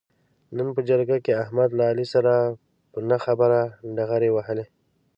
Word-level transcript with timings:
نن 0.55 0.67
په 0.75 0.81
جرګه 0.89 1.17
کې 1.25 1.39
احمد 1.43 1.69
له 1.77 1.83
علي 1.89 2.05
سره 2.13 2.31
په 2.91 2.99
نه 3.09 3.17
خبره 3.25 3.61
ډغرې 3.95 4.29
و 4.31 4.35
وهلې. 4.35 4.65